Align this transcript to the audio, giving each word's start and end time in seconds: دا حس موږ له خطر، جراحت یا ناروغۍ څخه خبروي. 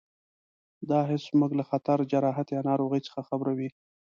دا 0.89 0.99
حس 1.09 1.25
موږ 1.39 1.51
له 1.59 1.63
خطر، 1.69 1.97
جراحت 2.11 2.47
یا 2.55 2.61
ناروغۍ 2.69 3.01
څخه 3.07 3.19
خبروي. 3.29 3.69